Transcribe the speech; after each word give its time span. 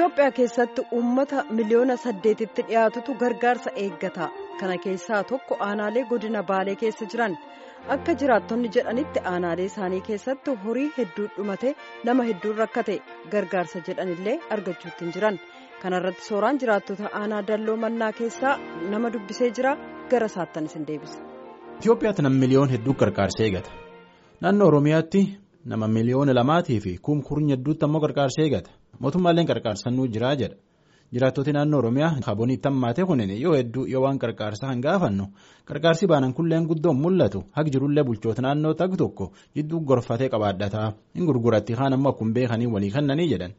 Itoophiyaa 0.00 0.30
keessatti 0.36 0.82
uummata 0.96 1.42
miliyoona 1.56 1.96
saddeetitti 1.96 2.62
dhiyaatutu 2.68 3.14
gargaarsa 3.22 3.70
eeggata. 3.82 4.28
Kana 4.60 4.76
keessaa 4.84 5.24
tokko 5.24 5.56
aanaalee 5.66 6.04
godina 6.12 6.42
Baalee 6.50 6.76
keessa 6.82 7.04
jiran. 7.14 7.36
Akka 7.94 8.14
jiraattonni 8.22 8.68
jedhanitti 8.76 9.20
aanaalee 9.32 9.66
isaanii 9.70 10.00
keessatti 10.08 10.50
horii 10.64 10.86
hedduu 10.96 11.26
dhumate 11.36 11.74
nama 12.04 12.22
hedduun 12.30 12.56
rakkate 12.62 12.96
gargaarsa 13.34 13.82
jedhanillee 13.90 14.38
argachuutti 14.56 15.04
hin 15.04 15.12
jiran. 15.18 15.38
Kana 15.82 15.96
irratti 16.02 16.24
sooraan 16.30 16.58
jiraattota 16.64 17.10
aanaa 17.22 17.42
dalloo 17.52 17.76
mannaa 17.84 18.12
keessaa 18.22 18.56
nama 18.96 19.12
dubbisee 19.12 19.50
jira 19.60 19.76
gara 20.10 20.28
saattanis 20.38 20.74
hin 20.80 20.86
deebisa. 20.88 21.20
Itoophiyaatti 21.84 22.22
nama 22.22 22.36
miliyoona 22.46 22.72
hedduu 22.78 22.94
gargaarsa 23.04 23.44
eegata. 23.50 23.70
Naannoo 24.40 24.68
Oromiyaatti 24.74 25.26
nama 25.64 25.88
miliyoona 25.88 26.34
lamaatii 26.42 26.80
fi 26.80 26.98
kumkurnya 27.02 27.56
hedduutti 27.56 27.84
ammoo 27.84 28.00
gargaarsa 28.08 28.42
eegata. 28.48 28.70
Mootummaaleen 29.00 29.46
gargaarsannuu 29.46 30.06
jiraa 30.14 30.34
jedha. 30.36 30.56
Jiraattoti 31.14 31.52
naannoo 31.52 31.78
Oromiyaa 31.82 32.10
kaabonii 32.24 32.56
tammaatee 32.64 33.04
kunin 33.04 33.30
yoo 33.42 33.54
hedduu 33.56 33.86
yoo 33.92 34.02
waan 34.02 34.18
gargaarsaa 34.24 34.70
hin 34.72 34.82
gaafannu 34.84 35.24
gargaarsi 35.70 36.06
baanan 36.06 36.34
kulleen 36.34 36.66
guddoon 36.70 37.00
mul'atu 37.04 37.40
haqi 37.56 37.70
jirullee 37.76 38.04
bulchoota 38.04 38.42
naannoo 38.46 38.74
ta'u 38.82 38.96
tokko 39.00 39.26
jidduu 39.56 39.80
gorfatee 39.80 40.28
qabaadhataa 40.34 40.92
hin 41.14 41.26
gurguratti 41.30 41.74
kaan 41.80 41.92
ammoo 41.96 42.12
akkuma 42.12 42.32
beekanii 42.36 42.66
walii 42.74 42.90
kennanii 42.98 43.28
jedhan. 43.32 43.52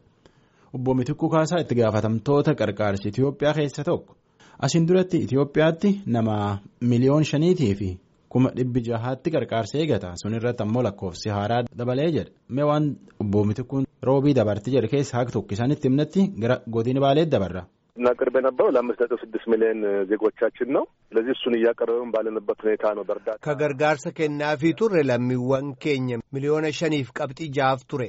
Obbo 0.73 0.94
Mitikuu 0.94 1.30
Kaasaa 1.30 1.59
itti 1.66 1.76
gaafatamtoota 1.76 2.53
gargaarsi 2.55 3.09
Itoophiyaa 3.09 3.53
keessa 3.53 3.84
tokko. 3.84 4.16
Asiin 4.59 4.88
duratti 4.88 5.17
Itoophiyaatti 5.28 6.02
nama 6.05 6.58
miliyoon 6.81 7.23
shaniitii 7.26 7.76
fi 7.76 7.89
kuma 8.33 8.51
dhibbi 8.59 8.80
jahaatti 8.88 9.30
gargaarsa 9.37 9.79
eegata. 9.83 10.15
Sun 10.23 10.34
irratti 10.38 10.62
ammoo 10.66 10.83
lakkoofsi 10.87 11.29
haaraa 11.37 11.62
dabalee 11.80 12.11
jedha. 12.16 12.30
Mee 12.56 12.66
waan 12.70 12.84
obbo 13.23 13.45
Mitikuun 13.51 13.84
roobii 14.09 14.34
dabarti 14.41 14.75
jedhe 14.77 14.88
keessa 14.95 15.19
haqa 15.19 15.33
tokko 15.37 15.55
isaanitti 15.56 15.89
himnatti 15.89 16.22
gara 16.42 16.56
godina 16.77 17.00
Baalee 17.06 17.27
dabarra. 17.36 17.64
እናቀርብ 18.00 18.34
የነበረው 18.39 18.70
ለአምስት 18.75 18.98
ነጥብ 19.03 19.19
ስድስት 19.22 19.47
ሚሊዮን 19.53 19.78
ዜጎቻችን 20.09 20.69
ነው። 20.77 20.83
ስለዚህ 21.11 21.33
እሱን 21.36 21.55
እያቀረብን 21.59 22.11
ባለንበት 22.14 22.59
ሁኔታ 22.64 22.84
ነው። 22.97 23.05
በእርዳታ 23.09 23.36
ከገርጋርሰ 23.47 24.05
ከናፊ 24.19 24.62
ቱሬ 24.81 24.92
ለሚወን 25.11 25.69
ኬኘ 25.84 26.09
ሚሊዮነ 26.36 26.64
ሸኒፍ 26.78 27.09
ቀብጢ 27.19 27.41
ጃፍ 27.59 27.81
ቱሬ 27.92 28.03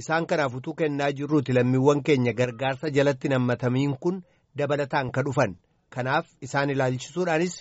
isaan 0.00 0.24
kanaaf 0.30 0.52
utuu 0.58 0.72
kennaa 0.80 1.08
jirruuti 1.18 1.52
lammiiwwan 1.56 1.98
keenya 2.06 2.32
gargaarsa 2.38 2.92
jalatti 2.96 3.28
nammatamiin 3.32 3.90
kun 4.04 4.14
dabalataan 4.60 5.10
ka 5.16 5.20
dhufan 5.26 5.52
kanaaf 5.96 6.24
isaan 6.46 6.72
ilaalchisuudhaanis 6.74 7.54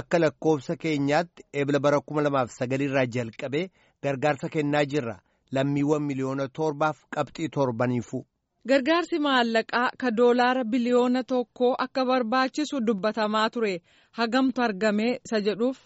akka 0.00 0.18
lakkoofsa 0.18 0.76
keenyaatti 0.76 1.42
eebla 1.54 1.78
bara 1.80 2.00
kuma 2.00 2.22
lamaaf 2.26 2.50
sagalirraa 2.58 3.06
jalqabee 3.16 3.64
gargaarsa 4.02 4.48
kennaa 4.56 4.84
jirra 4.92 5.16
lammiiwwan 5.52 6.02
miliyoona 6.02 6.48
torbaaf 6.48 6.96
qabxii 7.16 7.48
torbaniifu. 7.58 8.24
Gargaarsi 8.66 9.18
maallaqaa 9.26 9.88
ka 9.98 10.10
doolaara 10.20 10.64
biliyoona 10.64 11.22
tokkoo 11.32 11.74
akka 11.84 12.04
barbaachisu 12.04 12.80
dubbatamaa 12.86 13.50
ture 13.50 13.74
hagamtu 14.20 14.62
argame 14.68 15.08
isa 15.24 15.40
jedhuuf. 15.48 15.78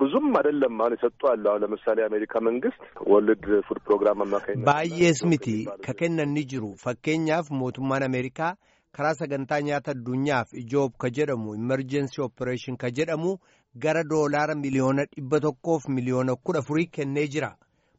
ብዙም 0.00 0.26
አይደለም 0.38 0.74
አሁን 0.82 0.92
የሰጡ 0.94 1.20
አለ 1.30 1.44
አሁን 1.50 1.62
ለምሳሌ 1.62 1.96
የአሜሪካ 2.02 2.32
መንግስት 2.48 2.82
ወርልድ 3.12 3.44
ፉድ 3.68 3.78
ፕሮግራም 3.86 4.20
አማካኝነት 4.24 4.66
baay'ees 4.68 5.20
miti 5.30 5.54
ka 5.86 5.92
kennanni 6.00 6.44
jiru 6.52 6.70
fakkeenyaaf 6.84 7.46
mootummaan 7.60 8.04
ameerikaa 8.08 8.52
karaa 8.97 9.13
sagantaa 9.19 9.61
nyaata 9.67 9.91
addunyaaf 9.91 10.53
ijoob 10.63 10.93
ka 11.03 11.09
jedhamu 11.17 11.55
imerjensi 11.55 12.21
opereeshin 12.21 12.77
ka 12.77 12.91
jedhamu 12.91 13.37
gara 13.85 14.03
doolaara 14.03 14.55
miliyoona 14.55 15.05
dhibba 15.15 15.39
tokkoof 15.39 15.87
miliyoona 15.87 16.35
kudha 16.35 16.59
afurii 16.59 16.85
kennee 16.97 17.27
jira 17.27 17.55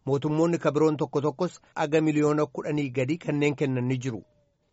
mootummoonni 0.06 0.58
ka 0.58 0.70
biroon 0.72 0.96
tokko 0.96 1.20
tokkos 1.20 1.60
aga 1.74 2.00
miliyoona 2.00 2.46
kudhanii 2.46 2.90
gadi 2.90 3.16
kanneen 3.18 3.54
kennanni 3.56 3.96
jiru. 3.98 4.22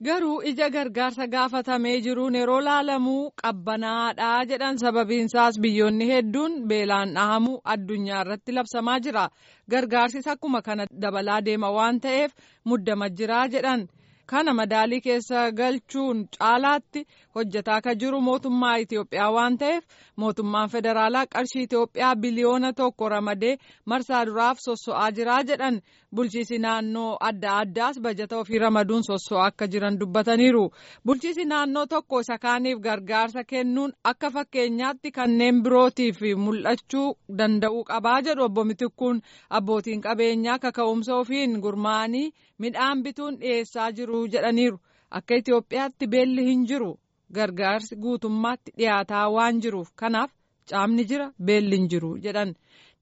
Garuu 0.05 0.41
ija 0.49 0.67
gargaarsa 0.73 1.27
gaafatamee 1.27 2.01
jiruun 2.01 2.35
yeroo 2.35 2.61
laalamuu 2.67 3.31
qabbanaadhaa 3.41 4.45
jedhan 4.51 4.77
sababiinsaas 4.83 5.59
biyyoonni 5.61 6.07
hedduun 6.11 6.55
beelaan 6.67 7.13
dhahamuu 7.17 7.61
addunyaa 7.73 8.21
irratti 8.25 8.51
labsamaa 8.57 8.99
jira. 8.99 9.27
Gargaarsis 9.69 10.27
akkuma 10.27 10.61
kana 10.61 10.85
dabalaa 11.01 11.41
deema 11.45 11.69
waan 11.71 11.99
ta'eef 11.99 12.31
muddama 12.65 13.09
jiraa 13.09 13.47
jedhan. 13.47 13.87
Kana 14.31 14.53
madaalii 14.57 15.01
keessa 15.05 15.39
galchuun 15.59 16.19
caalaatti 16.35 17.01
hojjetaa 17.35 17.79
ka 17.87 17.93
jiru 18.03 18.19
mootummaa 18.27 18.75
Itoophiyaa 18.83 19.31
waan 19.37 19.57
ta'eef 19.63 19.83
mootummaan 20.23 20.69
federaalaa 20.75 21.23
qarshii 21.33 21.63
Itoophiyaa 21.67 22.15
biliyoona 22.25 22.69
tokko 22.77 23.09
ramadee 23.15 23.57
marsaa 23.93 24.21
duraaf 24.29 24.61
sosso'aa 24.67 25.09
jiraa 25.17 25.41
jedhan 25.51 25.81
bulchiisi 26.15 26.57
naannoo 26.59 27.17
adda 27.27 27.51
addaas 27.61 27.99
bajata 28.05 28.37
ofii 28.41 28.59
ramaduun 28.63 29.03
sosso'aa 29.07 29.45
akka 29.49 29.67
jiran 29.67 29.97
dubbataniiru. 29.99 30.63
Bulchiisi 31.05 31.45
naannoo 31.45 31.85
tokko 31.93 32.19
isa 32.19 32.37
kaaniif 32.37 32.79
gargaarsa 32.85 33.43
kennuun 33.43 33.93
akka 34.11 34.29
fakkeenyaatti 34.35 35.11
kanneen 35.17 35.61
birootiif 35.63 36.19
mul'achuu 36.45 37.07
danda'uu 37.37 37.83
qabaa 37.91 38.21
jedhu 38.27 38.43
obbo 38.49 38.63
Mitikkuun 38.63 39.21
abbootiin 39.49 40.01
qabeenyaa 40.01 40.59
kaka'umsa 40.59 41.15
ofiin 41.15 41.59
gurmaa'anii 41.63 42.33
midhaan 42.59 43.03
bituun 43.03 43.39
dhiyeessaa 43.39 43.91
jiru 43.91 44.27
jedhaniiru. 44.27 44.79
Akka 45.11 45.35
Itoophiyaatti 45.35 46.07
beelli 46.07 46.45
hin 46.49 46.65
jiru. 46.67 46.91
Gargaarsi 47.33 47.95
guutummaatti 47.95 48.71
dhiyaataa 48.77 49.29
waan 49.33 49.61
jiruuf 49.63 49.89
kanaaf 49.95 50.31
caamni 50.69 51.03
jira 51.09 51.31
beelli 51.45 51.77
hin 51.77 51.87
jiru 51.89 52.17
jedhan. 52.23 52.53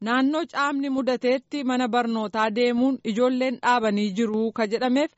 Naannoo 0.07 0.45
caamni 0.51 0.89
mudateetti 0.95 1.63
mana 1.63 1.87
barnootaa 1.93 2.49
deemuun 2.55 2.99
ijoolleen 3.11 3.57
dhaabanii 3.63 4.11
jiru 4.19 4.51
ka 4.59 4.67
jedhameef 4.73 5.11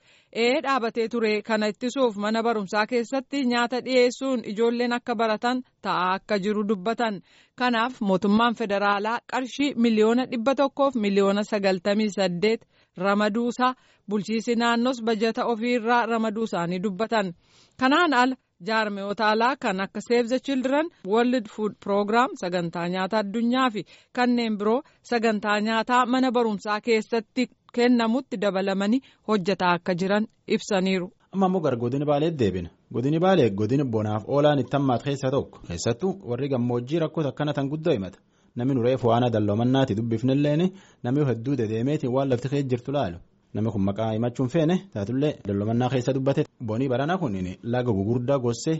ee 0.43 0.61
dhaabatee 0.65 1.05
ture 1.13 1.33
kana 1.49 1.67
ittisuuf 1.73 2.15
mana 2.23 2.41
barumsaa 2.47 2.85
keessatti 2.87 3.43
nyaata 3.51 3.81
dhiyeessuun 3.85 4.41
ijoolleen 4.53 4.93
akka 4.97 5.15
baratan 5.15 5.61
ta'aa 5.81 6.13
akka 6.15 6.39
jiru 6.39 6.63
dubbatan. 6.69 7.21
Kanaaf 7.55 8.01
mootummaan 8.01 8.55
federaalaa 8.55 9.19
qarshii 9.31 9.73
miliyoona 9.75 10.25
dhibba 10.31 10.55
tokkoof 10.55 10.95
miliyoona 10.95 11.43
sagaltamii 11.43 12.09
saddeet 12.17 12.65
ramaduusaa 12.97 13.75
bulchiisi 14.09 14.55
naannoos 14.55 15.03
bajata 15.03 15.45
ofiirraa 15.45 16.05
ramaduu 16.05 16.43
isaanii 16.49 16.79
dubbatan. 16.83 17.33
Kanaan 17.79 18.13
ala 18.13 18.35
jaarmiyoota 18.67 19.27
alaa 19.29 19.55
kan 19.55 19.79
akka 19.81 20.01
Save 20.01 20.27
the 20.27 20.39
Children, 20.39 20.89
World 21.07 21.47
Food 21.49 21.73
Program 21.85 22.29
sagantaa 22.41 22.87
nyaata 22.89 23.17
addunyaa 23.19 23.69
fi 23.71 23.85
kanneen 24.13 24.57
biroo 24.57 24.81
sagantaa 25.01 25.59
nyaataa 25.61 26.05
mana 26.05 26.31
barumsaa 26.31 26.81
keessatti 26.81 27.49
kennamutti 27.73 28.37
dabalamanii 28.41 29.01
hojjetaa 29.27 29.71
akka 29.73 29.93
jiran 29.95 30.27
ibsaniiru. 30.47 31.11
Amma 31.33 31.45
immoo 31.47 31.61
gara 31.61 31.75
godina 31.77 32.05
Baaleetti 32.05 32.37
deebina. 32.39 32.69
Godini 32.93 33.19
Baalee 33.19 33.49
godina 33.49 33.85
bonaaf 33.85 34.23
oolaan 34.27 34.59
itti 34.59 34.75
hammaatu 34.77 35.03
keessaa 35.05 35.31
tokko. 35.31 35.59
Keessattuu 35.67 36.11
warri 36.29 36.49
gammoojjii 36.49 36.99
rakkoota 36.99 37.29
akkana 37.29 37.53
tan 37.53 37.69
guddoo 37.69 37.93
himata. 37.93 38.19
Namni 38.55 38.75
nuree 38.75 38.97
fo'aana 38.97 39.29
dalloomannaati 39.33 39.95
dubbifnilleen 39.97 40.63
namni 41.03 41.25
hedduu 41.29 41.55
dedeemeetiin 41.57 42.11
waan 42.13 42.29
lafti 42.29 42.49
keessa 42.49 42.67
jirtu 42.69 42.91
laalu. 42.91 43.17
Namni 43.53 43.71
kun 43.71 43.83
maqaa 43.89 44.11
himachuun 44.15 44.49
feene 44.53 44.75
taatullee 44.93 45.31
dalloomannaa 45.47 45.89
keessa 45.93 46.13
dubbate 46.17 46.43
bonii 46.67 46.89
barana 46.93 47.17
kun 47.17 47.33
laga 47.73 47.91
gugurdaa 47.97 48.39
gossee 48.45 48.77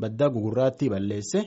baddaa 0.00 0.28
gugurraatti 0.34 0.88
balleesse 0.94 1.40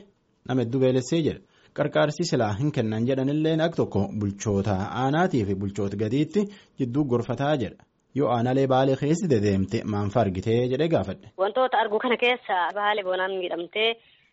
nama 0.48 0.62
hedduu 0.62 0.80
beelessee 0.84 1.22
jedha. 1.28 1.42
Qarqaarsi 1.78 2.24
silaa 2.30 2.54
hin 2.60 2.72
kennan 2.72 3.06
jedhanillee 3.08 3.54
akka 3.66 3.76
tokko 3.82 4.02
bulchoota 4.20 4.76
aanaatii 5.02 5.44
fi 5.46 5.56
bulchoota 5.56 5.98
gadiitti 6.04 6.42
jidduu 6.80 7.04
gorfataa 7.12 7.56
jedha. 7.64 7.84
Yoo 8.16 8.30
aanaalee 8.36 8.68
baalee 8.74 8.96
keessi 9.02 9.30
dedeemte 9.30 9.84
maanfa 9.94 10.22
argitee 10.22 10.68
jedhee 10.74 10.88
gaafadhe. 10.96 11.32
Wantoota 11.38 11.78
argu 11.84 12.00
kana 12.00 12.18
keessa 12.18 12.58
baalee 12.76 13.04
bonaan 13.04 13.32
miidhamtee 13.40 13.90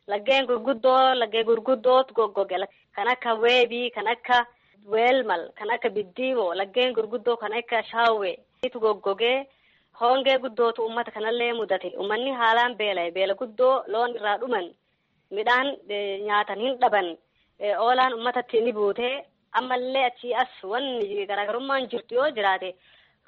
laggeen 0.09 0.47
gurguddoo 0.51 1.15
laggeen 1.21 1.47
gurguddootu 1.51 2.15
goggoge 2.15 2.57
kan 2.97 3.09
akka 3.15 3.35
weebii 3.45 3.91
kan 3.91 4.09
akka. 4.15 4.45
Weelmal 4.93 5.43
kan 5.59 5.71
akka 5.71 5.89
biddiimoo 5.97 6.55
laggeen 6.61 6.95
gurguddoo 6.97 7.37
kan 7.37 7.53
akka 7.53 7.83
shaawwee 7.91 8.37
tu 8.73 8.81
goggogee 8.81 9.47
hongee 10.01 10.39
guddootu 10.39 10.85
ummata 10.89 11.11
kanallee 11.11 11.53
mudate. 11.53 11.89
Ummanni 12.03 12.31
haalaan 12.41 12.75
beela'e 12.77 13.11
beela 13.17 13.35
guddoo 13.41 13.83
loon 13.93 14.15
irraa 14.17 14.39
dhuman 14.39 14.67
midhaan 15.31 15.69
nyaatan 16.27 16.61
hin 16.65 16.79
dhaban. 16.81 17.09
Oolaan 17.85 18.15
ummatatti 18.19 18.61
ni 18.61 18.73
buute 18.73 19.09
ammallee 19.59 20.05
achii 20.11 20.35
as 20.43 20.53
wanni 20.73 21.27
garaagarummaan 21.31 21.89
jirtu 21.91 22.15
yoo 22.15 22.31
jiraate 22.37 22.75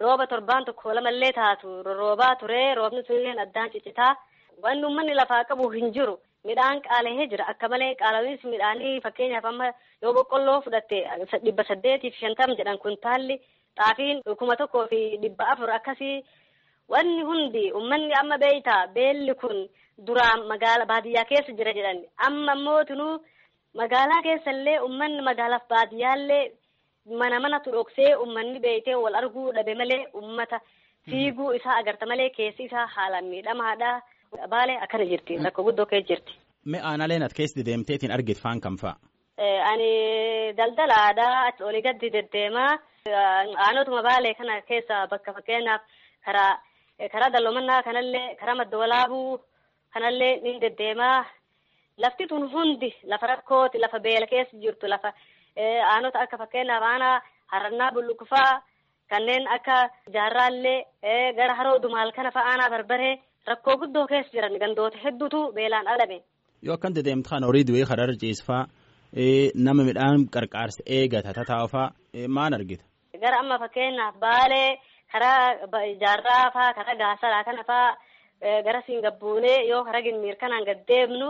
rooba 0.01 0.27
torbaan 0.27 0.65
tokko 0.65 0.95
lamallee 0.95 1.33
taatu 1.33 1.83
roobaa 1.83 2.35
ture 2.41 2.75
roobni 2.75 3.03
sunillee 3.07 3.41
addaan 3.45 3.71
ciccitaa 3.73 4.17
wanni 4.63 4.85
ummanni 4.91 5.15
lafaa 5.15 5.45
qabu 5.45 5.69
hin 5.71 5.93
jiru. 5.97 6.19
Midhaan 6.49 6.81
qaala'ee 6.87 7.27
jira. 7.31 7.45
Akka 7.53 7.69
malee 7.73 7.95
qaala'iinsi 8.03 8.47
midhaanii 8.53 9.01
fakkeenyaaf 9.05 9.45
amma 9.51 9.69
yoo 10.03 10.13
boqqolloo 10.17 10.61
fudhatte 10.65 10.99
dhibba 11.45 11.65
saddeetiif 11.69 12.15
shantam 12.21 12.55
jedhan 12.61 12.79
kuntaalli 12.85 13.37
xaafiin 13.81 14.23
kuma 14.41 14.57
tokkoo 14.63 14.87
fi 14.93 15.01
dhibba 15.23 15.45
afur 15.53 15.71
akkasii 15.79 16.17
wanni 16.95 17.23
hundi 17.29 17.63
uummanni 17.73 18.15
amma 18.21 18.39
beeyta 18.45 18.75
beelli 18.97 19.35
kun 19.43 19.59
duraan 20.07 20.43
magaala 20.53 20.85
baadiyyaa 20.93 21.29
keessa 21.31 21.53
jira 21.61 21.73
jedhan 21.79 22.01
amma 22.29 22.55
mootinuu 22.67 23.15
magaalaa 23.81 24.23
keessallee 24.27 24.79
uummanni 24.87 25.23
magaalaaf 25.31 25.65
baadiyyaallee 25.75 26.45
mana 27.21 27.39
manatu 27.45 27.71
dhoksee 27.77 28.11
uummanni 28.17 28.59
beeytee 28.67 28.95
wal 29.05 29.15
arguu 29.21 29.53
dhabe 29.57 29.75
malee 29.83 30.03
uummata 30.19 30.61
fiiguu 31.11 31.53
isaa 31.59 31.79
agarta 31.83 32.07
malee 32.07 32.31
keessi 32.39 32.65
isaa 32.69 32.87
haalaan 32.97 33.31
miidhamaadha. 33.33 33.93
Baalee 34.55 34.79
akkana 34.85 35.05
jirti 35.11 35.37
rakkoo 35.45 35.65
guddoo 35.69 35.87
keessa 35.87 36.09
jirti. 36.09 36.33
Mee 36.65 36.81
aanaaleen 36.91 37.23
ati 37.23 37.35
keessa 37.41 37.65
deemteetiin 37.67 38.13
argite 38.13 38.41
faan 38.41 38.61
kam 38.61 38.77
fa'a? 38.83 38.97
Ani 39.71 39.91
daldalaadha 40.57 41.27
achi 41.49 41.65
olii 41.69 41.83
gadi 41.83 42.11
deddeemaa 42.17 42.73
aanotuma 43.67 44.03
baalee 44.09 44.35
kana 44.35 44.61
keessa 44.69 45.07
bakka 45.11 45.33
fakkeenyaaf 45.37 45.83
karaa 46.27 46.53
karaa 47.13 47.31
dalloomanaa 47.35 47.83
kanallee 47.83 48.35
karaa 48.41 48.55
madda 48.61 48.79
walaabuu 48.83 49.41
kanallee 49.95 50.37
ni 50.45 50.61
deddeemaa 50.61 51.25
lafti 51.99 52.27
tun 52.27 52.45
hundi 52.53 52.91
lafa 53.05 53.27
rakkooti 53.27 53.79
lafa 53.79 53.99
beela 54.01 54.27
keessa 54.27 54.57
jirtu 54.63 54.87
lafa 54.89 55.13
aanota 55.93 56.21
akka 56.21 56.39
fakkeenyaaf 56.43 56.83
aanaa 56.93 57.23
harannaa 57.53 57.93
bullukufaa 57.95 58.63
kanneen 59.11 59.49
akka 59.57 59.77
jaarraallee 60.15 60.79
gara 61.37 61.55
haroo 61.55 61.79
dumaal 61.83 62.13
kana 62.13 62.31
fa'a 62.31 62.49
aanaa 62.53 62.71
barbaree 62.71 63.15
rakkoo 63.51 63.77
guddoo 63.83 64.07
keessa 64.13 64.33
jiran 64.37 64.59
gandoota 64.63 64.99
hedduutu 65.05 65.41
beelaan 65.57 65.87
alame. 65.95 66.19
Yoo 66.63 66.75
akkan 66.75 66.95
dedeemtu 66.95 67.29
kan 67.31 67.45
horii 67.49 67.65
du'ee 67.69 67.87
karaa 67.91 68.15
ciisfaa 68.23 68.63
nama 69.67 69.83
midhaan 69.89 70.21
qarqaarsa 70.35 70.83
eegata 70.87 71.33
tataa'ufaa 71.39 71.89
maal 72.37 72.53
argita? 72.59 72.85
Gara 73.23 73.39
amma 73.43 73.59
fakkeenyaaf 73.59 74.15
baalee 74.25 74.79
karaa 75.13 75.43
jaarraa 76.03 76.45
faa 76.55 76.71
karaa 76.79 76.97
gaasaraa 77.03 77.45
kana 77.49 77.65
faa 77.71 77.89
gara 78.67 78.81
singabbuunee 78.87 79.59
yoo 79.71 79.85
karaa 79.85 80.03
gimmiir 80.07 80.37
kanaan 80.43 80.65
gad 80.69 80.81
deemnu 80.89 81.29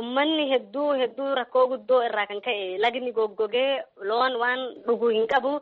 ummanni 0.00 0.44
hedduu 0.52 0.88
hedduu 1.02 1.34
rakkoo 1.40 1.66
guddoo 1.72 2.00
irraa 2.08 2.26
kan 2.26 2.40
ka'e 2.46 2.78
lagni 2.84 3.12
goggogee 3.18 3.70
loon 4.10 4.32
waan 4.42 4.60
dhuguu 4.86 5.10
hin 5.16 5.26
qabu 5.32 5.52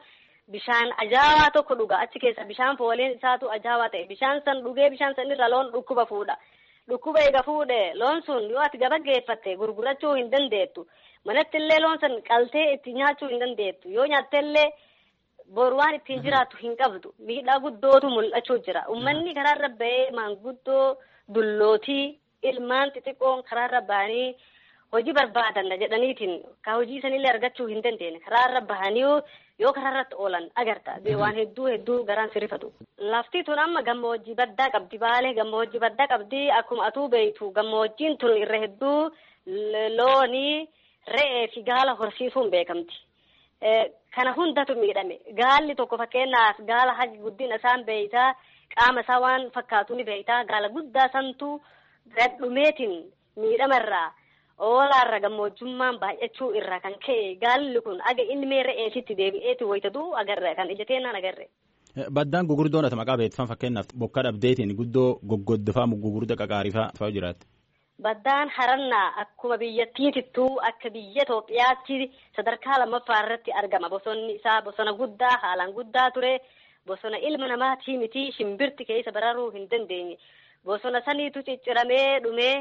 bishaan 0.52 0.92
ajaa'aa 1.04 1.50
tokko 1.56 1.74
dhuga. 1.80 1.98
Achi 2.04 2.18
keessa 2.24 2.44
bishaan 2.50 2.76
fooleen 2.76 3.12
isaatu 3.18 3.50
ajaa'aa 3.56 3.88
ta'e. 3.92 4.04
Bishaan 4.12 4.42
san 4.44 4.62
dhugee 4.64 4.90
bishaan 4.90 5.14
san 5.14 5.30
irra 5.36 5.48
loon 5.54 5.70
dhukkuba 5.76 6.06
fuudha. 6.12 6.36
dhukkuba 6.90 7.20
eega 7.22 7.40
fuudhe 7.46 7.80
loon 8.00 8.22
sun 8.26 8.46
yoo 8.52 8.62
ati 8.66 8.78
gaba 8.78 8.96
geeffatte 9.06 9.52
gurgurachuu 9.58 10.14
hin 10.18 10.30
dandeettu. 10.32 10.86
Manatti 11.26 11.56
illee 11.60 11.80
loon 11.84 11.98
san 12.02 12.14
qaltee 12.28 12.64
itti 12.74 12.92
nyaachuu 12.96 13.28
hin 13.32 13.40
dandeettu. 13.42 13.88
Yoo 13.96 14.06
nyaatte 14.12 14.38
illee 14.44 14.64
boru 15.58 15.76
waan 15.80 15.94
ittiin 15.98 16.22
jiraattu 16.24 16.56
hin 16.62 16.74
qabdu. 16.80 17.12
Miidhaa 17.28 17.58
guddootu 17.66 18.10
mul'achuu 18.16 18.58
jira. 18.66 18.82
Ummanni 18.94 19.34
karaarra 19.38 19.68
bahee 19.82 20.10
maanguddoo 20.18 20.96
dullootii 21.34 22.06
ilmaan 22.50 22.90
xixiqqoon 22.96 23.42
karaarra 23.50 23.80
bahanii 23.92 24.28
hojii 24.92 25.14
barbaadanna 25.20 25.76
jedhaniitiin. 25.84 26.34
Ka 26.64 26.74
hojii 26.80 27.00
sanillee 27.06 27.30
argachuu 27.34 27.66
hin 27.70 27.82
dandeenye. 27.86 28.20
Karaarra 28.26 28.60
bahanii 28.72 29.06
yoo 29.62 29.72
karaarratti 29.76 30.14
oolan 30.24 30.46
agarta 30.62 30.92
waan 31.22 31.34
hedduu 31.40 31.66
hedduu 31.72 31.98
garaan 32.10 32.30
sirrifatu. 32.32 32.72
Lafti 33.12 33.42
tun 33.44 33.58
amma 33.58 33.82
gammoojjii 33.88 34.34
baddaa 34.40 34.70
qabdi 34.76 34.98
baalee 35.04 35.34
gammoojjii 35.38 35.80
baddaa 35.84 36.06
qabdi 36.14 36.40
akkuma 36.58 36.86
atuu 36.88 37.08
beektu 37.08 37.50
gammoojjiin 37.58 38.16
tun 38.18 38.36
irra 38.42 38.58
hedduu 38.64 39.10
loonii 39.98 40.68
re'ee 41.16 41.46
fi 41.54 41.62
gaala 41.62 41.94
horsiisuun 42.00 42.50
beekamti. 42.50 42.96
Kana 44.14 44.32
hundatu 44.36 44.74
miidhame 44.76 45.16
gaalli 45.40 45.74
tokko 45.74 45.96
fakkeenyaaf 46.02 46.58
gaala 46.70 46.94
hagi 47.00 47.18
guddina 47.24 47.56
isaan 47.60 47.84
beeytaa 47.84 48.28
qaama 48.74 49.00
isaa 49.04 49.20
waan 49.24 49.50
fakkaatu 49.56 49.94
ni 49.94 50.04
beeytaa 50.04 50.44
gaala 50.44 50.68
guddaa 50.76 51.08
santu 51.12 51.60
gadhumeetiin 52.16 52.94
miidhamarraa. 53.36 54.08
Oolaarra 54.68 55.18
gammoojjummaan 55.24 55.98
baay'achuu 56.02 56.50
irraa 56.60 56.80
kan 56.84 56.94
ka'e 57.06 57.34
gaalli 57.44 57.80
kun 57.86 58.00
aga 58.10 58.22
ilmee 58.34 58.62
re'eesitti 58.68 59.14
deebi'eeti 59.20 59.64
wayitatu 59.70 60.02
agarre 60.22 60.54
kan 60.58 60.70
ija 60.74 60.84
teennaan 60.90 61.16
agarre. 61.20 61.46
Baddaan 62.16 62.46
gugurdoon 62.50 62.84
ati 62.88 62.96
maqaa 63.00 63.16
beektan 63.20 63.48
fakkeenyaaf 63.52 63.88
bokka 64.02 64.22
dhabdeetiin 64.26 64.74
guddoo 64.80 65.08
goggoddifaa 65.30 65.86
gugurda 66.04 66.34
qaqaarifaa 66.42 66.90
fa'aa 66.98 67.10
jiraatti. 67.16 67.46
Baddaan 68.04 68.48
harannaa 68.56 69.06
akkuma 69.22 69.56
biyyattiitittuu 69.62 70.50
akka 70.68 70.90
biyya 70.90 71.22
Itoophiyaatti 71.26 72.10
sadarkaa 72.36 72.78
lammaffaa 72.82 73.18
irratti 73.24 73.52
argama 73.62 73.88
bosonni 73.94 74.34
isaa 74.40 74.62
bosona 74.68 74.92
guddaa 75.00 75.36
haalaan 75.42 75.72
guddaa 75.78 76.10
ture 76.10 76.34
bosona 76.86 77.18
ilma 77.28 77.48
namaatii 77.48 77.98
miti 77.98 78.22
shimbirti 78.36 78.84
keessa 78.90 79.12
bararuu 79.12 79.50
hin 79.56 79.66
dandeenye 79.70 80.16
bosona 80.64 81.00
saniitu 81.08 81.42
cicciramee 81.48 82.20
dhumee. 82.24 82.54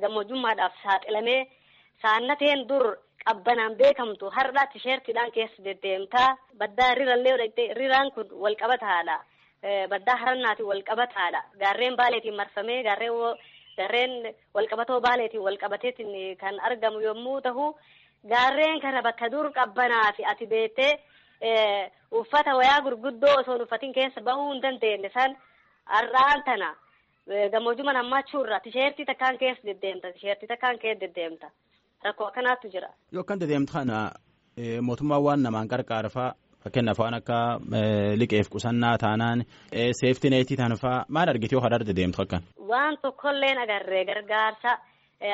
Gammoojjummaadhaaf 0.00 0.74
saaxilamee 0.84 1.40
saannateen 2.02 2.68
dur 2.68 2.86
qabbanaan 3.26 3.74
beekamtu 3.80 4.30
har'a 4.36 4.66
tisheertiidhaan 4.72 5.32
keessa 5.36 5.64
deddeemtaa 5.64 6.36
baddaa 6.58 6.94
rirallee 6.94 7.74
riraan 7.80 8.10
kun 8.14 8.28
walqabataadha 8.44 9.16
baddaa 9.92 10.16
harannaatiin 10.22 10.68
walqabataadha 10.72 11.40
gaarreen 11.60 11.96
baaleetiin 11.96 12.36
marfamee 12.40 12.82
gaarreen 12.82 13.36
gaarreen 13.78 14.34
walqabatoo 14.54 15.00
baaleetiin 15.00 15.42
walqabateetiin 15.46 16.36
kan 16.42 16.60
argamu 16.60 17.00
yommuu 17.00 17.40
tahu 17.40 17.64
gaarreen 18.32 18.80
kana 18.80 19.02
bakka 19.02 19.30
dur 19.30 19.52
qabbanaa 19.58 20.12
fi 20.16 20.24
ati 20.32 20.46
beettee 20.46 20.92
uffata 22.20 22.56
wayaa 22.56 22.80
gurguddoo 22.86 23.34
osoo 23.40 23.56
uffatiin 23.62 23.92
keessa 23.98 24.20
bahuu 24.20 24.52
hin 24.52 24.62
dandeenye 24.62 25.10
san 25.14 25.36
har'aan 25.84 26.42
tana. 26.44 26.74
Gammoojjummaan 27.52 27.96
hammaachuu 27.96 28.42
irraa 28.44 28.60
tisheertii 28.60 29.04
takkaan 29.06 29.38
keessa 29.38 29.66
deddeemta 29.66 30.12
tisheertii 30.12 30.48
takkaan 30.48 30.78
keessa 30.78 31.00
deddeemta 31.00 31.50
rakkoo 32.04 32.26
akkanaatu 32.28 32.68
jira. 32.74 32.88
Yoo 33.12 33.20
akkan 33.20 33.40
deddeemtu 33.40 33.72
kana 33.72 34.10
mootummaan 34.82 35.22
waan 35.24 35.42
namaan 35.42 35.68
qarqaarfaa 35.68 36.32
fakkeenyaaf 36.64 36.98
waan 36.98 37.14
akka 37.14 37.38
liqeef 38.22 38.48
qusannaa 38.54 38.98
taanaan 38.98 39.44
seeftii 40.00 40.30
neetii 40.30 40.56
ta'an 40.56 40.76
fa'aa 40.82 41.04
maal 41.08 41.28
argite 41.28 41.54
yoo 41.56 41.62
kadhaa 41.64 41.86
deddeemtu 41.86 42.22
akkan. 42.22 42.42
Waan 42.70 42.98
tokkolleen 43.02 43.58
agarree 43.64 44.04
gargaarsa 44.04 44.78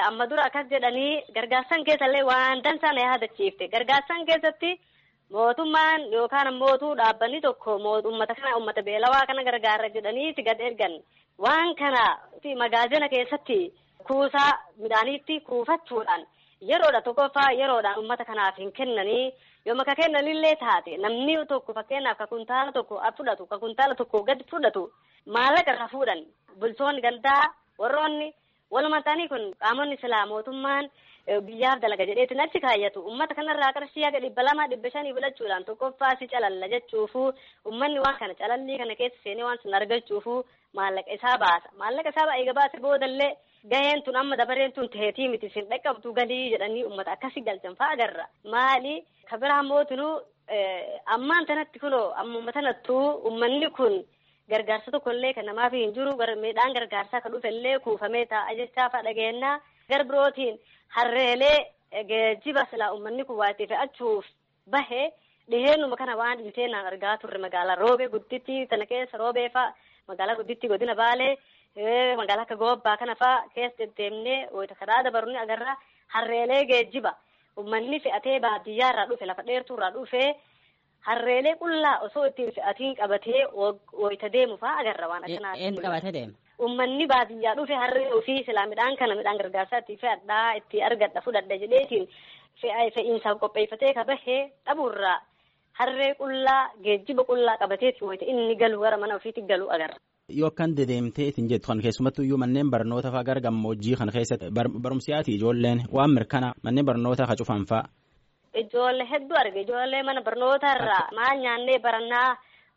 amma 0.09 0.27
dura 0.31 0.45
akkas 0.49 0.67
jedhanii 0.71 1.13
gargaarsan 1.35 1.85
keessallee 1.85 2.25
waan 2.31 2.65
dansaa 2.65 2.93
na 2.93 3.01
yaadachiifte 3.09 3.69
gargaarsan 3.69 4.27
keessatti 4.27 4.71
mootummaan 5.35 6.03
yookaan 6.13 6.49
ammoo 6.51 6.77
dhaabbanni 7.01 7.41
tokko 7.41 7.77
uummata 8.07 8.35
kana 8.35 8.57
uummata 8.57 8.83
beelawaa 8.89 9.27
kana 9.27 9.45
gargaara 9.49 9.89
jedhanii 9.95 10.35
gad 10.49 10.61
ergan. 10.61 10.95
waan 11.39 11.75
kana 11.81 12.03
magaazina 12.63 13.09
keessatti 13.09 13.73
kuusaa 14.09 14.51
midhaaniitti 14.83 15.41
kuufachuudhaan 15.49 16.27
yeroodha 16.71 17.01
tokkoffaa 17.07 17.51
yeroodhaan 17.61 17.99
uummata 17.99 18.25
kanaaf 18.25 18.57
hin 18.59 18.73
kennanii 18.79 19.33
yooma 19.67 19.85
ka 19.85 19.95
kennanillee 20.01 20.55
taate 20.65 20.97
namni 21.05 21.37
tokko 21.53 21.73
fakkeenyaaf 21.79 22.19
ka 22.19 22.27
kuntaala 22.27 22.73
tokko 22.73 23.01
fudhatu 23.17 23.47
ka 23.47 23.59
kuntaala 23.59 23.95
tokko 23.95 24.23
gad 24.29 24.45
fudhatu 24.51 24.83
maallaqa 25.37 25.73
irraa 25.75 25.89
fuudhan 25.95 26.21
bultoonni 26.61 27.01
gandaa 27.07 27.43
warroonni 27.79 28.29
walumaa 28.71 29.03
ta'anii 29.07 29.29
kun 29.33 29.45
qaamonni 29.63 29.97
silaa 30.03 30.27
mootummaan 30.27 30.91
biyyaaf 31.47 31.81
dalaga 31.83 32.05
jedheetiin 32.11 32.41
achi 32.45 32.61
kaayyatu 32.65 33.01
ummata 33.11 33.35
kanarraa 33.39 33.73
qarshii 33.77 34.05
haga 34.07 34.21
dhibba 34.25 34.43
lama 34.49 34.67
dhibba 34.73 34.91
shanii 34.95 35.13
fudhachuudhaan 35.19 35.65
tokkoffaa 35.69 36.17
si 36.19 36.27
calalla 36.33 36.69
jechuufu 36.73 37.23
ummanni 37.71 38.01
waan 38.05 38.19
kana 38.23 38.35
calallii 38.41 38.79
kana 38.83 38.95
keessa 39.01 39.23
seenee 39.25 39.45
waan 39.49 39.59
sun 39.63 39.75
argachuufu 39.81 40.35
maallaqa 40.79 41.15
isaa 41.19 41.37
baasa. 41.45 41.69
Maallaqa 41.79 42.11
isaa 42.15 42.37
eega 42.41 42.55
baase 42.59 42.81
boodallee 42.87 43.31
gaheen 43.73 44.03
tun 44.03 44.17
amma 44.17 44.37
dabareen 44.41 44.73
tun 44.73 44.89
teetii 44.97 45.29
miti 45.29 45.49
sin 45.55 45.69
dhaqqabdu 45.71 46.13
galii 46.19 46.51
jedhanii 46.55 46.85
ummata 46.91 47.13
akkasi 47.17 47.41
galchan 47.49 47.77
faa 47.77 47.91
agarra. 47.97 48.27
Maali? 48.55 48.95
Kabira 49.31 49.63
mootinu 49.63 50.09
ammaan 51.15 51.47
tanatti 51.47 51.79
kunoo 51.79 52.07
ammuma 52.23 52.53
tanattuu 52.53 53.05
ummanni 53.31 53.71
kun 53.79 53.95
gargaarsa 54.51 54.91
tokkollee 54.91 55.33
kan 55.35 55.47
namaaf 55.47 55.73
hin 55.73 55.93
jiru 55.97 56.17
midhaan 56.45 56.75
gargaarsaa 56.79 57.21
ka 57.21 57.29
dhufellee 57.35 57.79
kuufamee 57.85 58.25
taa'a 58.33 58.55
jechaa 58.61 58.89
faa 58.91 59.03
dhageenyaa 59.07 59.61
gar 59.93 60.05
birootiin 60.11 60.59
harreelee 60.97 61.59
geejjiba 62.11 62.67
silaa 62.71 62.93
ummanni 62.97 63.25
kun 63.25 63.37
waa 63.41 63.51
itti 63.55 63.67
fe'achuuf 63.73 64.27
bahe 64.75 65.03
dhiheenuma 65.51 65.97
kana 65.97 66.17
waan 66.17 66.39
dhilteenaan 66.39 66.87
argaa 66.87 67.17
turre. 67.19 67.39
Magaalaa 67.39 67.77
roobee 67.85 68.09
gudditti 68.09 68.67
tana 68.67 68.87
keessa 68.87 69.19
roobee 69.19 69.49
fa'a. 69.57 69.75
Magaalaa 70.09 70.37
gudditti 70.41 70.69
godina 70.69 70.95
baalee 70.95 71.33
magaalaa 72.21 72.43
akka 72.47 72.57
goobbaa 72.63 72.97
kana 72.97 73.15
fa'a 73.23 73.49
keessa 73.55 73.79
deddeemnee 73.79 74.49
wayita 74.53 74.75
karaa 74.81 75.03
dabaruni 75.05 75.39
agarra. 75.39 75.77
Harreelee 76.15 76.65
geejjiba 76.71 77.13
ummanni 77.61 78.01
fe'atee 78.05 78.39
baadiyyaa 78.41 78.91
irraa 78.93 79.07
dhufe 79.11 79.27
lafa 79.27 79.43
dheertuu 79.47 79.77
irraa 79.77 79.91
dhufe 79.97 80.23
harreelee 81.09 81.55
qullaa 81.63 81.99
osoo 82.07 82.25
ittiin 82.31 82.53
fe'atiin 82.57 82.97
qabatee 83.01 83.43
wayita 84.03 84.33
deemu 84.33 84.57
fa'a 84.63 84.79
agarra 84.83 85.09
waan 85.09 85.25
akkanaa. 85.25 85.55
Eenyu 86.63 87.07
qabatee 87.07 87.07
deema? 87.07 87.07
Ummanni 87.07 87.07
baadiyyaa 87.07 87.55
dhufe 87.57 87.75
harree 87.75 88.13
ofii 88.19 88.45
silaa 88.47 88.67
midhaan 88.67 88.97
kana 88.97 89.15
midhaan 89.19 89.39
gargaarsaa 89.43 89.79
itti 89.83 89.97
fe'adhaa 89.97 90.55
itti 90.61 90.83
argadha 90.83 91.21
fudhadha 91.25 91.57
jedheetiin 91.63 92.07
fe'iinsaaf 92.95 93.39
qopheeffatee 93.41 93.93
ka 93.95 94.05
bahee 94.05 94.41
dhabuurraa 94.67 95.19
harree 95.81 96.15
qullaa 96.21 96.71
geejjiba 96.85 97.25
qullaa 97.31 97.57
qabateeti 97.63 98.05
wayita 98.05 98.25
inni 98.27 98.57
galu 98.57 98.81
gara 98.81 98.97
mana 98.99 99.17
ofiitti 99.17 99.43
galu 99.49 99.67
agarra. 99.71 99.97
Yoo 100.29 100.49
akkan 100.49 100.77
dedeemtee 100.77 101.27
ittiin 101.29 101.49
jettu 101.49 101.67
kan 101.69 101.81
keessumattuu 101.83 102.25
iyyuu 102.25 102.39
manneen 102.39 102.71
barnoota 102.71 103.11
fa'aa 103.11 103.25
gara 103.25 103.41
gammoojjii 103.41 103.97
kana 103.97 104.13
keessatti 104.13 104.51
barumsiyaati 104.85 105.35
ijoolleen 105.35 105.83
waan 105.93 106.11
mirkana 106.15 106.53
manneen 106.63 106.87
barnoota 106.87 107.27
ka 107.27 107.37
cufan 107.37 107.65
fa'a. 107.67 107.89
Ijoollee 108.55 109.07
hedduu 109.11 109.37
arge 109.37 109.61
ijoollee 109.61 110.03
mana 110.03 110.23
barnoota 110.23 110.73
irraa 110.77 111.09
maal 111.19 111.39
nyaannee 111.41 111.79
barannaa 111.79 112.37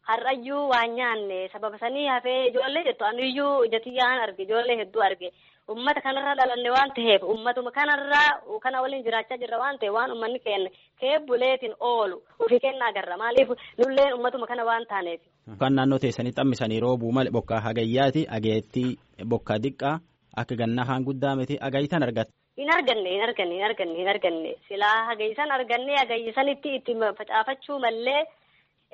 har'ayyuu 0.10 0.70
waan 0.72 0.96
nyaanne. 0.98 1.50
Sababa 1.54 1.78
sanii 1.80 2.08
hafee 2.08 2.48
ijoollee 2.50 2.84
jettu 2.88 3.06
anuyyuu 3.06 3.64
ijatiyyaan 3.68 4.22
arge 4.26 4.44
ijoollee 4.44 4.78
hedduu 4.82 5.02
arge. 5.10 5.32
Ummata 5.74 6.02
kanarra 6.02 6.34
dhalanne 6.40 6.70
waan 6.76 6.92
ta'eef 6.96 7.24
ummatuma 7.34 7.72
kanarraa 7.72 8.60
kana 8.64 8.82
waliin 8.82 9.04
jiraachaa 9.06 9.38
jirra 9.42 9.58
waan 9.64 9.80
ta'eef 9.80 9.94
waan 9.98 10.12
ummanni 10.16 10.40
keenne 10.40 10.70
keebbuleetiin 11.02 11.74
oolu 11.80 12.18
ofii 12.40 12.60
kennaa 12.66 12.90
agarra 12.94 13.18
maaliif 13.18 13.50
nulleen 13.80 14.14
ummatuma 14.18 14.48
kana 14.48 14.64
waan 14.70 14.86
taaneef. 14.92 15.22
Kan 15.60 15.74
naannoo 15.76 16.00
teessanii 16.00 16.36
xammisanii 16.38 16.80
roobuu 16.86 17.12
malee 17.12 17.32
bokkaa 17.38 17.60
hagayyaati 17.68 18.28
ageettii 18.38 18.92
bokkaa 19.32 19.58
diqqaa 19.66 19.96
akka 20.42 20.56
gannaa 20.62 20.86
haan 20.90 21.04
guddaa 21.08 21.36
miti 21.36 21.58
agayitan 21.68 22.04
argatta. 22.04 22.34
Hin 22.58 22.70
arganne 22.78 23.10
hin 23.14 23.24
arganne 23.28 23.56
hin 23.56 23.66
arganne 23.70 23.98
hin 24.00 24.08
arganne. 24.14 24.52
Silaa 24.68 25.06
hagayisan 25.10 25.52
arganne 25.52 25.94
hagayisanitti 26.02 26.76
itti 26.76 26.94
facaafachuu 27.18 27.80
mallee 27.80 28.22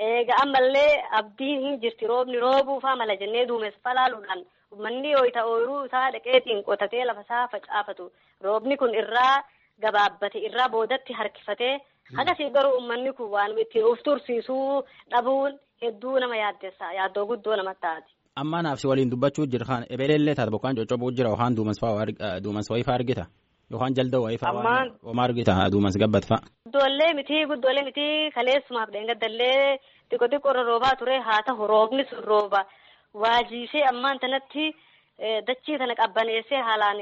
eega 0.08 0.36
ammallee 0.44 0.92
abdiin 1.20 1.62
hin 1.66 1.80
jirti. 1.82 2.08
Roobni 2.12 2.40
roobuufaa 2.46 2.96
mala 2.96 3.16
jennee 3.22 3.46
duumessa 3.48 3.94
laaluudhaan 3.98 4.44
uummanni 4.72 5.14
hoyita 5.20 5.46
ooyiruu 5.46 5.84
isaa 5.86 6.12
dhaqeetiin 6.16 6.64
qotatee 6.70 7.06
lafa 7.06 7.22
isaa 7.28 7.48
facaafatu. 7.54 8.12
Roobni 8.46 8.78
kun 8.78 8.96
irraa 9.02 9.44
gabaabbate 9.82 10.40
irraa 10.48 10.70
boodatti 10.70 11.14
harkifatee 11.20 11.74
hagasii 12.18 12.50
garuu 12.56 12.74
uummanni 12.78 13.14
kun 13.14 13.30
waan 13.36 13.58
ittiin 13.66 13.86
of 13.92 14.00
tursiisuu 14.08 14.84
dhabuun 15.12 15.60
hedduu 15.82 16.18
nama 16.20 16.36
yaaddessa 16.44 16.94
yaaddoo 17.00 17.26
guddoo 17.34 17.56
namatti 17.56 17.82
taati. 17.82 18.12
Amma 18.36 18.62
naaf 18.64 18.80
si 18.80 18.88
waliin 18.88 19.10
dubbachuu 19.12 19.46
jira. 19.46 19.66
Kan 19.66 19.86
ebeelellee 19.90 20.36
taate 20.36 20.52
bokkaan 20.52 20.76
coccobuu 20.76 21.12
jira. 21.12 21.30
Yookaan 21.30 21.56
duumessa 22.44 22.74
wayifaa 22.74 22.96
argita 22.96 23.26
yookaan 23.72 23.96
jalda 24.00 24.20
wayifaa 24.26 24.54
waan 24.54 25.20
argita 25.26 25.56
duumessa 25.72 26.00
gabbatfa. 26.04 26.38
Guddoolee 26.66 27.14
miti 27.20 27.46
guddoolee 27.52 27.84
miti 27.90 28.06
kaleessumaaf 28.36 28.90
dheengaddallee 28.94 29.80
xiqqoo 30.12 30.30
xiqqoo 30.34 30.52
irra 30.54 30.64
roobaa 30.72 30.96
ture 31.00 31.20
haa 31.28 31.42
ta'u 31.48 31.68
roobni 31.74 32.06
sun 32.10 32.24
rooba 32.32 32.66
waajiisee 33.24 33.84
ammaan 33.92 34.20
tanatti 34.20 34.66
dachii 35.48 35.78
tana 35.82 35.96
qabbaneessee 36.02 36.62
haalaan 36.68 37.00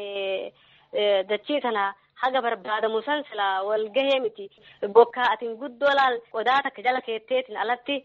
dachii 1.30 1.60
tana 1.66 1.84
haga 2.22 2.42
barbaadamu 2.42 3.02
san 3.08 3.24
sila 3.30 3.48
wal 3.64 3.86
gahee 3.98 4.20
miti 4.26 4.50
bokkaa 4.96 5.28
atiin 5.34 5.56
guddoo 5.62 5.94
laal 6.00 6.18
qodaa 6.32 6.62
takka 6.66 6.82
jala 6.88 7.02
keetteetiin 7.08 7.58
alatti 7.64 7.96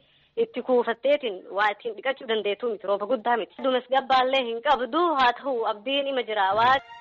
itti 0.44 0.62
kuufatteetiin 0.68 1.36
waa 1.56 1.70
ittiin 1.72 1.94
dhiqachuu 1.96 2.28
dandeetu 2.28 2.70
miti 2.70 2.86
rooba 2.86 3.06
guddaa 3.06 3.36
miti. 3.36 3.54
Dumes 3.62 3.84
gabbaallee 3.94 4.42
hin 4.50 4.62
qabdu 4.68 5.02
haa 5.18 5.32
ta'u 5.40 5.56
abdiin 5.72 6.06
ima 6.12 6.22
jira 6.28 6.46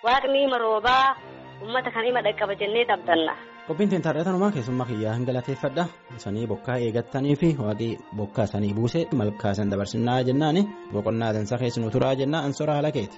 waaqni 0.03 0.43
ima 0.43 0.57
roobaa 0.57 1.15
ummata 1.63 1.89
kan 1.95 2.05
ima 2.09 2.21
dhaqqaba 2.25 2.53
jennee 2.61 2.85
abdanna. 2.95 3.33
Qophiin 3.67 3.89
tintarreetanumaa 3.93 4.51
keessummaa 4.55 4.87
kiyyaa 4.89 5.13
hin 5.17 5.25
galateeffadha. 5.29 5.83
Sanii 6.23 6.47
bokkaa 6.51 6.77
eegattanii 6.85 7.35
fi 7.41 7.49
waaqii 7.65 7.91
bokkaa 8.17 8.45
sanii 8.53 8.73
buuse 8.77 9.01
malkaa 9.19 9.53
san 9.59 9.71
dabarsinaa 9.71 10.23
jennaani 10.29 10.61
boqonnaa 10.93 11.33
dansaa 11.37 11.57
keessi 11.61 11.79
nu 11.81 11.89
turaa 11.95 12.15
jennaa 12.21 12.43
ansora 12.47 12.73
haala 12.79 12.91
keeti. 12.97 13.17